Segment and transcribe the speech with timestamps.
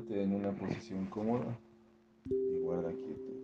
[0.00, 1.58] Siéntate en una posición cómoda
[2.24, 3.36] y guarda quietud.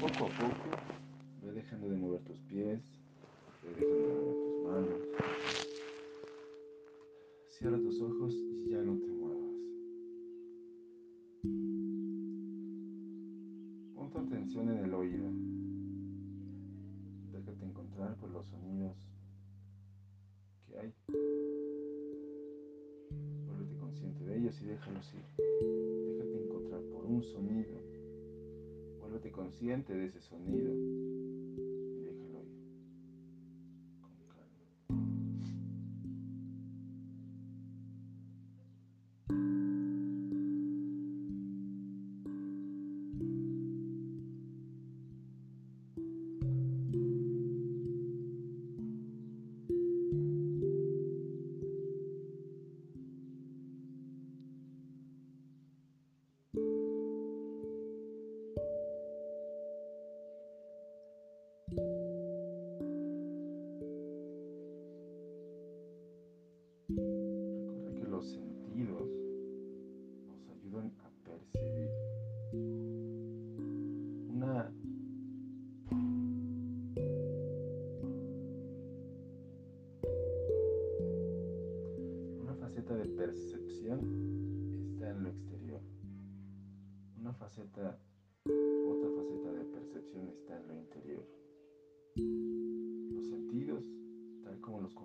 [0.00, 0.64] Poco a poco,
[1.42, 2.80] ve dejando de mover tus pies,
[3.62, 5.00] ve dejando de mover tus manos.
[7.50, 9.54] Cierra tus ojos y ya no te muevas.
[13.94, 15.30] Pon tu atención en el oído.
[17.32, 18.96] Déjate encontrar por los sonidos
[20.66, 21.39] que hay.
[24.50, 25.44] Ellos y déjalos ir.
[26.18, 27.80] Déjate encontrar por un sonido.
[28.98, 30.72] Vuélvete consciente de ese sonido.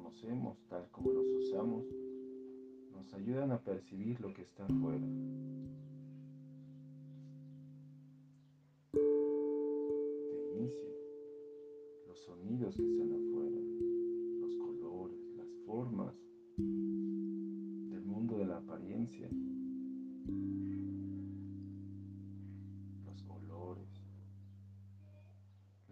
[0.06, 1.84] Conocemos, tal como los usamos,
[2.94, 5.06] nos ayudan a percibir lo que está afuera.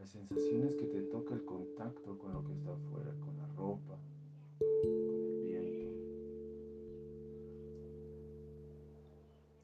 [0.03, 3.97] Las sensaciones que te toca el contacto con lo que está afuera, con la ropa,
[4.59, 5.87] con el viento.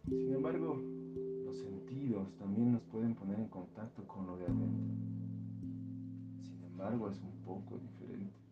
[0.07, 0.81] Sin embargo,
[1.43, 4.95] los sentidos también nos pueden poner en contacto con lo de adentro.
[6.41, 8.48] Sin embargo, es un poco diferente.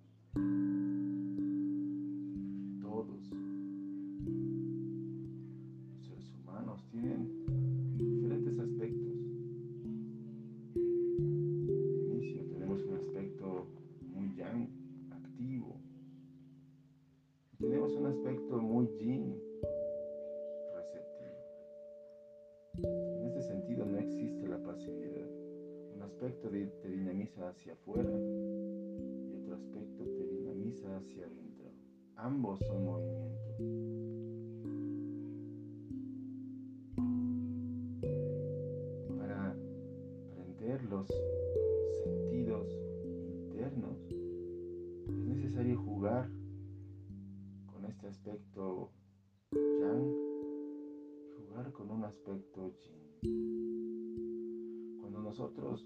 [55.28, 55.86] Nosotros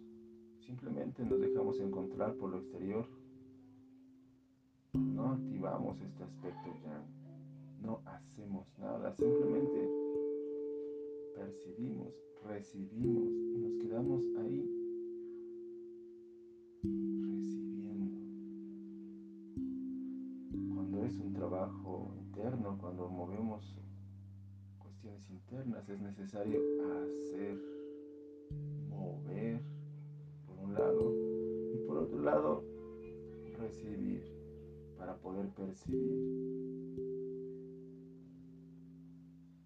[0.61, 3.05] Simplemente nos dejamos encontrar por lo exterior.
[4.93, 7.03] No activamos este aspecto ya.
[7.81, 9.11] No hacemos nada.
[9.15, 9.89] Simplemente
[11.35, 12.13] percibimos,
[12.45, 14.65] recibimos y nos quedamos ahí
[16.83, 18.21] recibiendo.
[20.75, 23.75] Cuando es un trabajo interno, cuando movemos
[24.77, 26.61] cuestiones internas, es necesario
[27.03, 27.80] hacer,
[29.01, 29.61] mover
[30.73, 31.13] lado
[31.73, 32.63] y por otro lado
[33.59, 34.23] recibir
[34.97, 36.95] para poder percibir.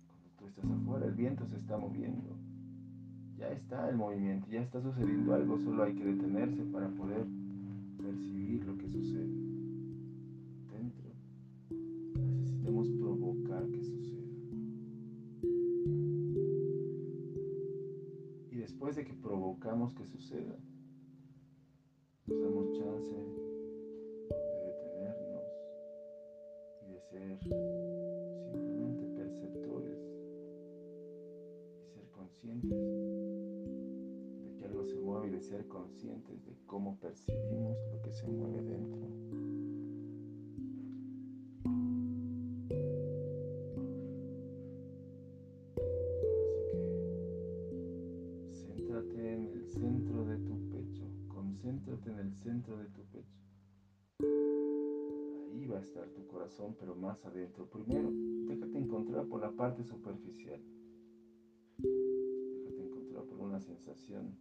[0.08, 2.36] Cuando tú estás afuera, el viento se está moviendo.
[3.38, 7.26] Ya está el movimiento, ya está sucediendo algo, solo hay que detenerse para poder
[7.98, 9.45] percibir lo que sucede.
[19.06, 20.58] Que provocamos que suceda,
[52.46, 53.42] centro de tu pecho.
[55.52, 57.66] Ahí va a estar tu corazón, pero más adentro.
[57.66, 58.12] Primero,
[58.48, 60.62] déjate encontrar por la parte superficial.
[61.80, 64.38] Déjate encontrar por una sensación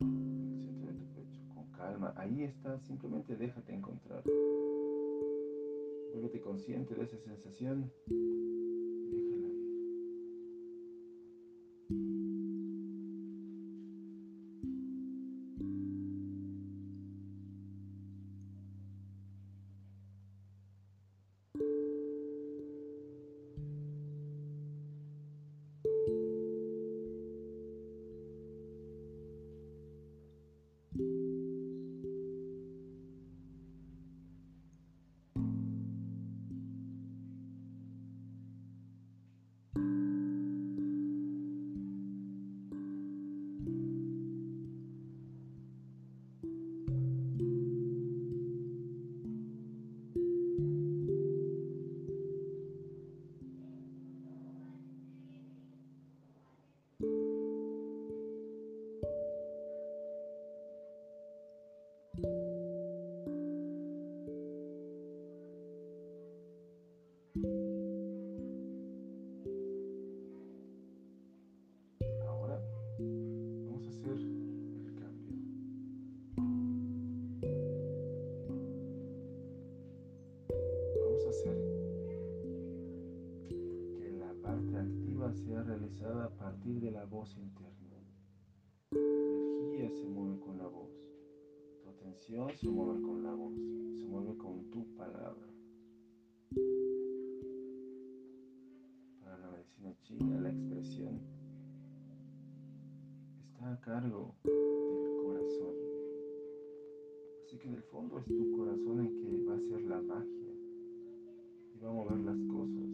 [0.00, 2.12] en el centro de tu pecho, con calma.
[2.16, 4.24] Ahí está, simplemente déjate encontrar.
[6.12, 7.92] Vuélvete consciente de esa sensación
[87.18, 87.98] voz interna.
[88.92, 90.88] La energía se mueve con la voz.
[91.82, 93.54] Tu atención se mueve con la voz.
[93.98, 95.48] Se mueve con tu palabra.
[99.20, 101.20] Para la medicina china, la expresión
[103.48, 105.74] está a cargo del corazón.
[107.44, 110.52] Así que en el fondo es tu corazón el que va a hacer la magia
[111.74, 112.88] y va a mover las cosas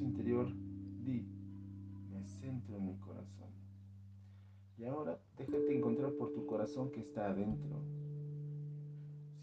[0.00, 0.52] interior,
[1.04, 1.26] di,
[2.10, 3.50] me centro en mi corazón.
[4.78, 7.82] Y ahora déjate encontrar por tu corazón que está adentro.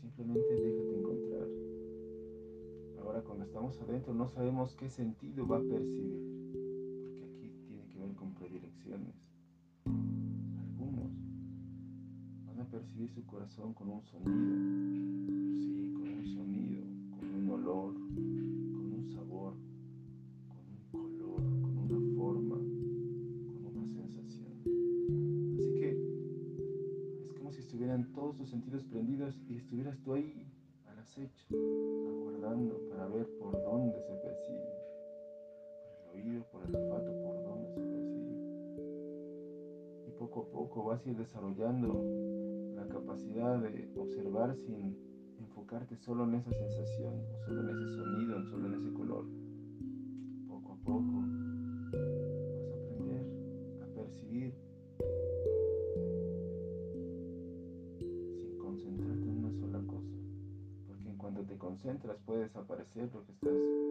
[0.01, 1.47] Simplemente déjate encontrar.
[3.01, 6.21] Ahora cuando estamos adentro no sabemos qué sentido va a percibir,
[7.19, 9.15] porque aquí tiene que ver con predilecciones.
[9.85, 11.11] Algunos
[12.45, 14.31] van a percibir su corazón con un sonido,
[15.59, 16.83] sí, con un sonido,
[17.17, 17.95] con un olor,
[28.07, 30.51] todos tus sentidos prendidos y estuvieras tú ahí
[30.85, 31.47] al acecho,
[32.07, 34.73] aguardando para ver por dónde se percibe,
[35.83, 38.39] por el oído, por el olfato, por dónde se percibe.
[40.07, 42.03] Y poco a poco vas a ir desarrollando
[42.75, 44.97] la capacidad de observar sin
[45.39, 47.13] enfocarte solo en esa sensación,
[47.45, 49.25] solo en ese sonido, solo en ese color.
[50.47, 51.18] Poco a poco
[61.81, 63.88] concentras puede desaparecer lo que estás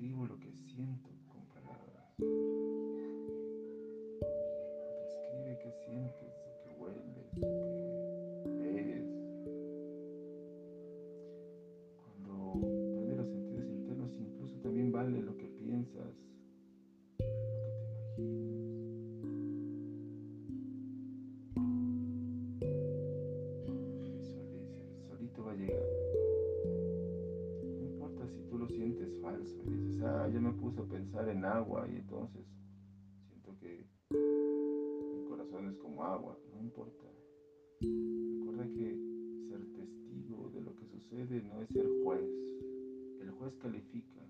[0.00, 1.07] y entonces siento
[41.48, 42.20] no es ser juez.
[43.20, 44.27] El juez califica.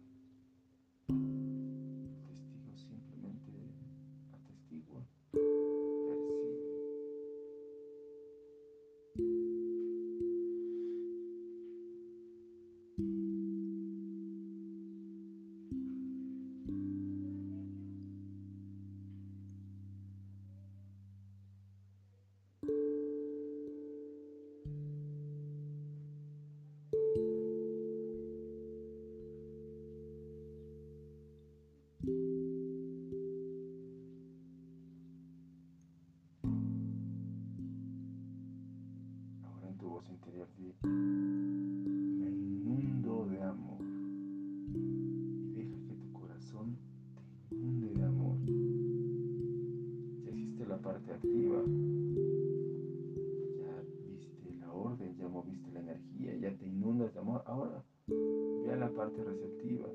[58.99, 59.89] Parte receptiva.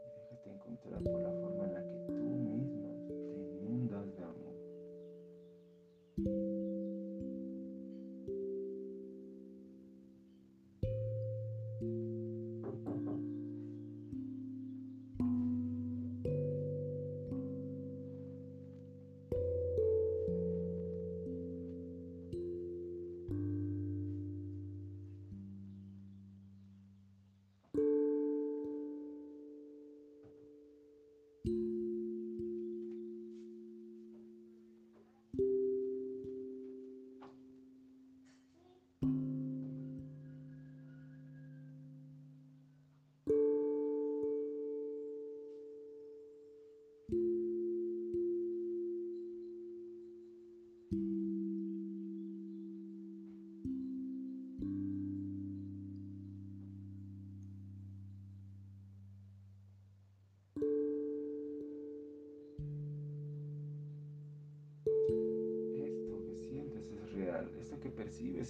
[0.00, 1.61] Y déjate encontrar por la forma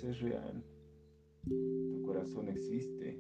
[0.08, 0.64] es real.
[1.44, 3.18] Tu corazón existe.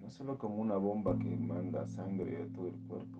[0.00, 3.11] No solo como una bomba que manda sangre a todo el cuerpo,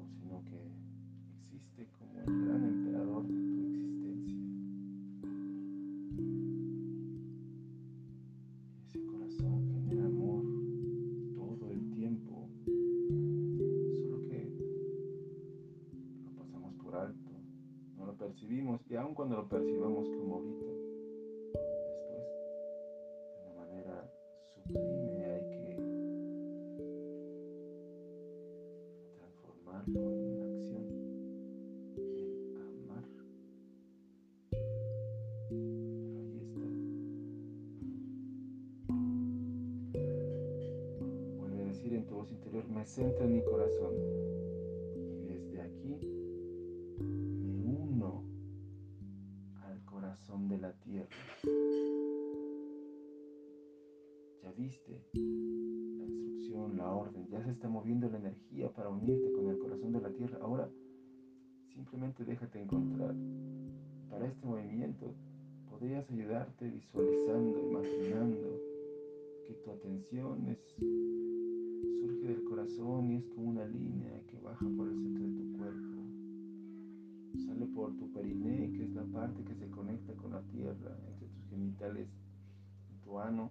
[42.82, 43.94] me centra en mi corazón.
[45.16, 46.00] Y desde aquí
[46.98, 48.24] me uno
[49.62, 51.08] al corazón de la tierra.
[54.42, 59.48] Ya viste la instrucción, la orden, ya se está moviendo la energía para unirte con
[59.48, 60.38] el corazón de la tierra.
[60.42, 60.68] Ahora
[61.72, 63.14] simplemente déjate encontrar.
[64.10, 65.14] Para este movimiento
[65.70, 68.60] podrías ayudarte visualizando, imaginando
[69.46, 70.58] que tu atención es
[71.86, 75.52] surge del corazón y es como una línea que baja por el centro de tu
[75.58, 76.02] cuerpo.
[77.46, 81.28] Sale por tu periné, que es la parte que se conecta con la tierra, entre
[81.28, 82.08] tus genitales
[82.90, 83.50] y tu ano.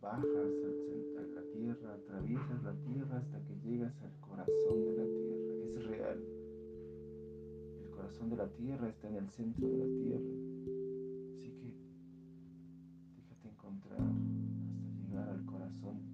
[0.00, 5.78] Bajas a la tierra, atraviesas la tierra hasta que llegas al corazón de la tierra.
[5.78, 6.24] Es real.
[7.82, 10.34] El corazón de la tierra está en el centro de la tierra.
[11.32, 11.74] Así que
[13.16, 16.13] déjate encontrar hasta llegar al corazón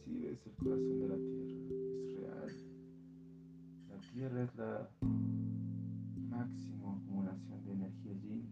[0.00, 1.64] Así es el corazón de la tierra,
[2.04, 2.50] es real.
[3.88, 4.90] La tierra es la
[6.30, 8.47] máxima acumulación de energía yin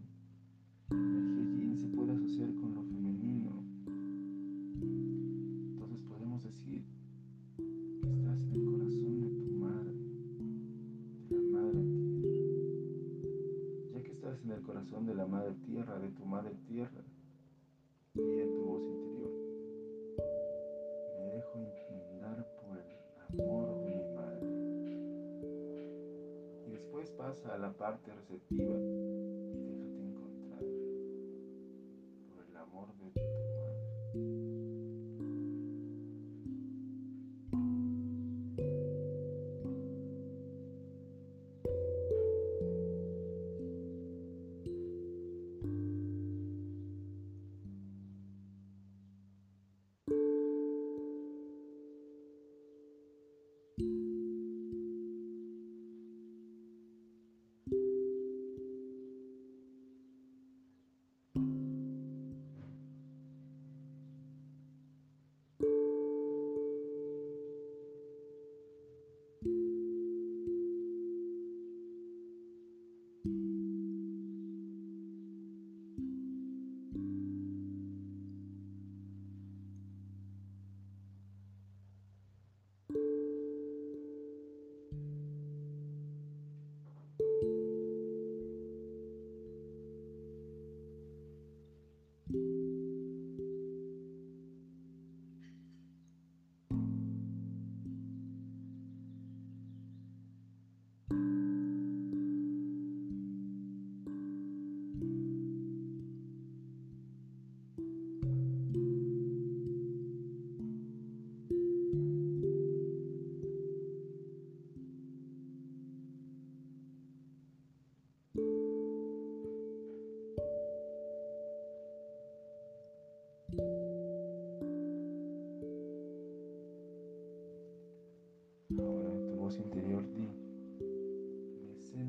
[26.97, 28.75] después pasa a la parte receptiva,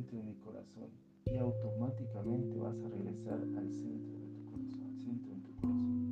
[0.09, 0.91] centro de mi corazón
[1.27, 6.08] y automáticamente vas a regresar al centro de tu corazón, al centro de tu corazón.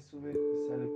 [0.00, 0.86] sube y sale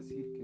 [0.00, 0.39] decir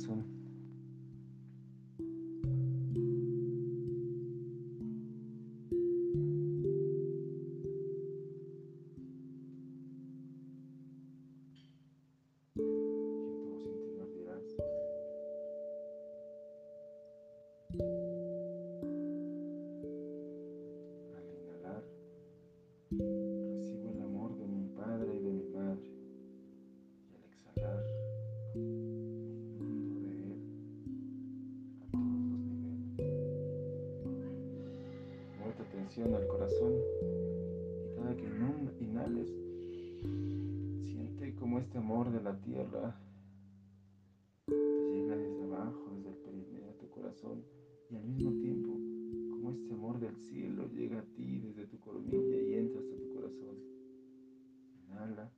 [0.00, 0.39] centro
[35.60, 36.74] atención al corazón
[37.84, 38.26] y cada que
[38.80, 39.28] inhales,
[40.82, 42.96] siente como este amor de la tierra
[44.46, 47.44] te llega desde abajo, desde el perineo a tu corazón
[47.90, 48.72] y al mismo tiempo
[49.30, 53.14] como este amor del cielo llega a ti desde tu coronilla y entra hasta tu
[53.14, 53.56] corazón.
[54.88, 55.30] Inhala.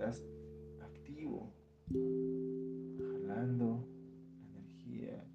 [0.00, 0.24] Estás
[0.82, 1.52] activo,
[2.96, 3.86] jalando
[4.40, 5.26] la energía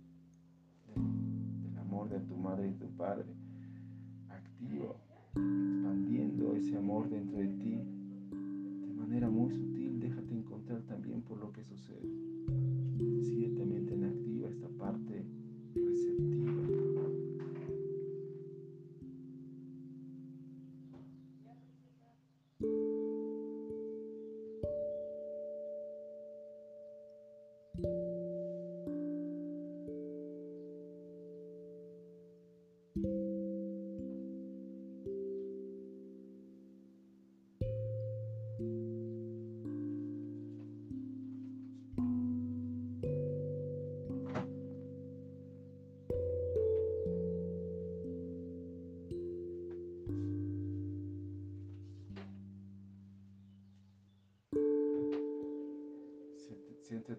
[0.88, 3.28] del, del amor de tu madre y tu padre,
[4.28, 4.96] activo,
[5.36, 11.52] expandiendo ese amor dentro de ti de manera muy sutil, déjate encontrar también por lo
[11.52, 12.10] que sucede.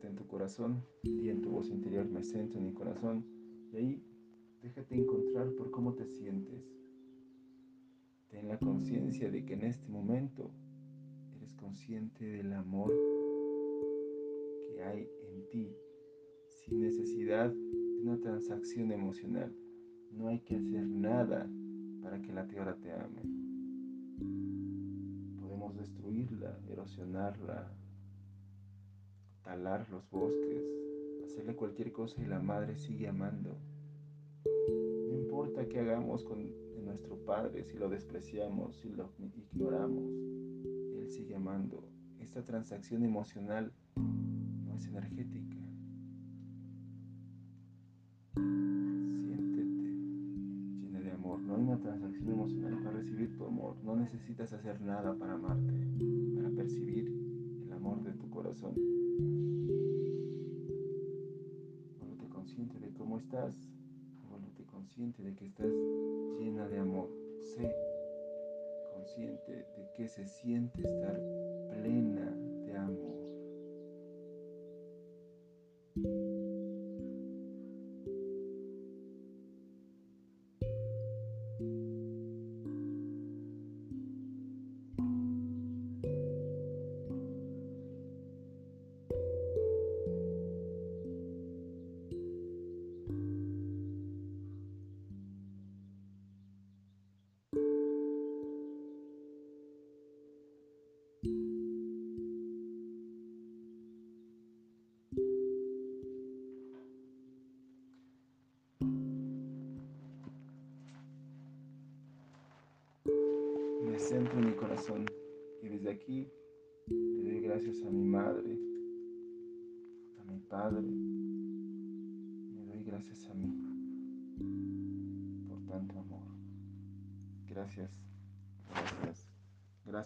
[0.04, 3.24] En tu corazón y en tu voz interior me centro en mi corazón
[3.72, 4.04] y ahí
[4.62, 6.62] déjate encontrar por cómo te sientes.
[8.28, 10.50] Ten la conciencia de que en este momento
[11.34, 12.92] eres consciente del amor
[14.68, 15.74] que hay en ti
[16.48, 19.56] sin necesidad de una transacción emocional.
[20.12, 21.48] No hay que hacer nada
[22.02, 23.22] para que la tierra te ame.
[25.40, 27.72] Podemos destruirla, erosionarla,
[29.46, 30.64] talar los bosques,
[31.24, 33.56] hacerle cualquier cosa y la madre sigue amando.
[34.44, 40.04] No importa qué hagamos con, nuestro Padre si lo despreciamos, si lo ignoramos.
[40.98, 41.82] Él sigue amando.
[42.20, 45.56] Esta transacción emocional no es energética.
[48.34, 49.88] Siéntete
[50.80, 51.40] llena de amor.
[51.40, 53.76] No hay una transacción emocional para recibir tu amor.
[53.82, 55.74] No necesitas hacer nada para amarte,
[56.36, 57.25] para percibir
[57.94, 58.74] de tu corazón.
[62.00, 63.54] Vuelve consciente de cómo estás.
[64.28, 65.72] Vuelve consciente de que estás
[66.38, 67.08] llena de amor.
[67.54, 67.74] Sé
[68.92, 71.20] consciente de que se siente estar
[71.70, 72.30] plena
[72.64, 73.15] de amor.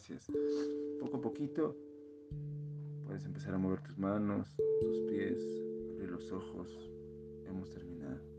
[0.00, 0.26] Gracias.
[0.98, 1.76] Poco a poquito
[3.04, 4.48] puedes empezar a mover tus manos,
[4.80, 5.38] tus pies,
[5.90, 6.90] abrir los ojos.
[7.46, 8.29] Hemos terminado.